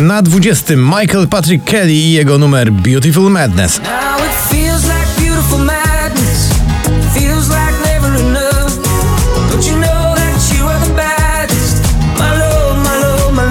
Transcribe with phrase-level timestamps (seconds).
[0.00, 3.80] Na 20 Michael Patrick Kelly i jego numer Beautiful Madness.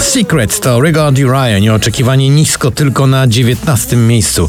[0.00, 4.48] Secret to Rigard Ryan, nieoczekiwanie nisko tylko na 19 miejscu.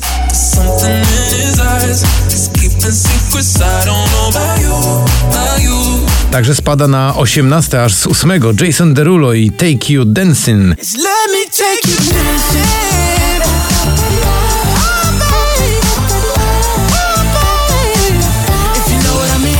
[6.31, 10.75] Także spada na 18 aż z 8 Jason Derulo i Take You Dancing.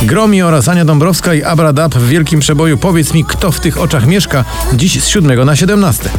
[0.02, 3.82] Gromi oraz Ania Dąbrowska i Abra Dab w wielkim przeboju Powiedz mi, kto w tych
[3.82, 6.10] oczach mieszka, dziś z 7 na 17.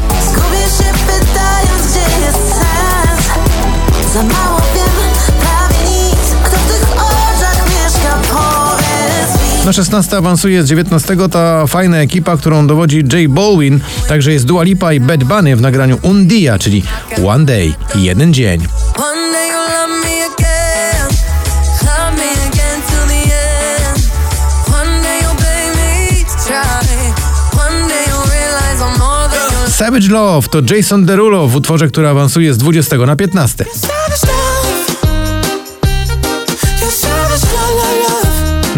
[9.69, 14.63] Na 16 awansuje z 19 ta fajna ekipa, którą dowodzi Jay Baldwin, także jest Dua
[14.63, 16.83] Lipa i Bad Bunny w nagraniu Un Dia, czyli
[17.27, 18.61] One Day, jeden dzień.
[29.69, 33.64] Savage Love to Jason Derulo w utworze, który awansuje z 20 na 15.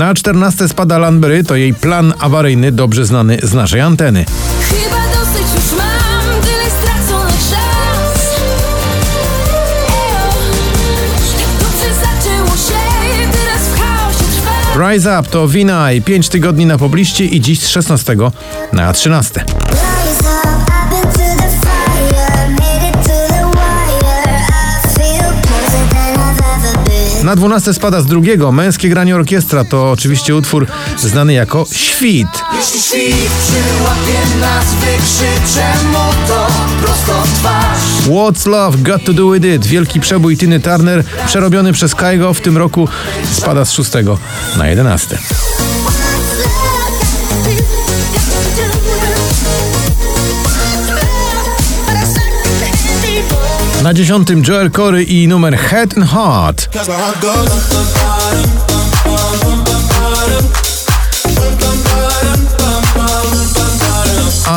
[0.00, 4.24] Na 14 spada Lanbery, to jej plan awaryjny, dobrze znany z naszej anteny.
[4.60, 8.36] Chyba dosyć już mam Tyle stracony czas
[9.88, 10.32] Ejo
[11.36, 12.80] Tak dobrze zaczęło się
[13.32, 17.60] Teraz w chaosie trwa Rise Up to Wina i 5 tygodni na pobliście i dziś
[17.60, 18.16] z 16
[18.72, 19.44] na 13.
[27.30, 32.28] Na 12 spada z drugiego Męskie granie orkiestra to oczywiście utwór znany jako Świt.
[32.56, 36.46] Jeśli świt przyłapie nas, wykrzyczę mu to
[36.82, 38.08] prosto w twarz.
[38.08, 42.40] What's Love Got To Do With It wielki przebój Tiny Turner przerobiony przez Kaigo w
[42.40, 42.88] tym roku
[43.32, 43.90] spada z 6
[44.56, 45.18] na 11.
[53.90, 56.68] Na 10 Joel Corey i numer Head and Heart.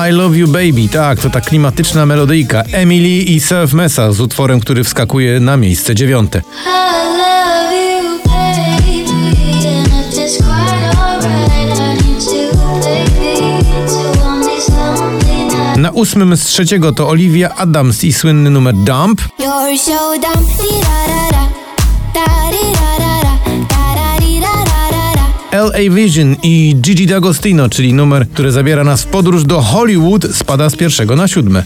[0.08, 4.60] I Love You Baby, tak, to ta klimatyczna melodyjka Emily i Self Mesa z utworem,
[4.60, 6.42] który wskakuje na miejsce dziewiąte.
[15.94, 19.22] Ósmym z trzeciego to Olivia Adams i słynny numer Dump.
[25.52, 30.70] LA Vision i Gigi D'Agostino, czyli numer, który zabiera nas w podróż do Hollywood, spada
[30.70, 31.64] z pierwszego na siódme.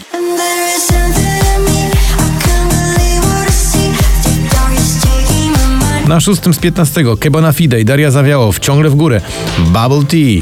[6.07, 9.21] Na szóstym z piętnastego Kebona Fide i Daria Zawiałow, ciągle w górę.
[9.57, 10.41] Bubble Tea.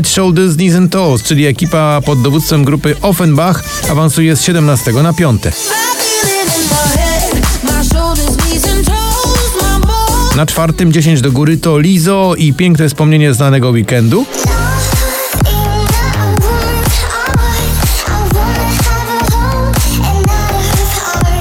[0.00, 5.12] Head, Shoulders, Knees and Toes, czyli ekipa pod dowództwem grupy Offenbach, awansuje z 17 na
[5.12, 5.46] 5.
[5.46, 5.56] I feel
[6.46, 11.32] it in my head My shoulders, knees and toes My bones Na czwartym 10 do
[11.32, 14.26] góry to Lizo i piękne wspomnienie znanego weekendu.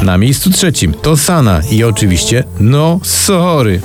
[0.02, 3.82] Na miejscu trzecim to Sana i oczywiście No Sorry.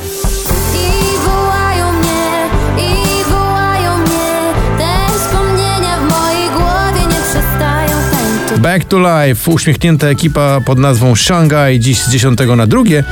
[8.59, 13.05] Back to Life, uśmiechnięta ekipa pod nazwą Shanghai, dziś z 10 na drugie.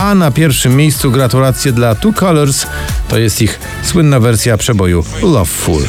[0.00, 2.66] A na pierwszym miejscu gratulacje dla Two Colors,
[3.08, 5.82] to jest ich słynna wersja przeboju Loveful.